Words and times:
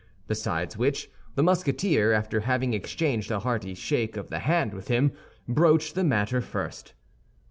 Besides 0.27 0.77
which, 0.77 1.11
the 1.35 1.43
Musketeer, 1.43 2.11
after 2.11 2.39
having 2.39 2.73
exchanged 2.73 3.29
a 3.29 3.41
hearty 3.41 3.75
shake 3.75 4.17
of 4.17 4.31
the 4.31 4.39
hand 4.39 4.73
with 4.73 4.87
him, 4.87 5.11
broached 5.47 5.93
the 5.93 6.03
matter 6.03 6.41
first. 6.41 6.95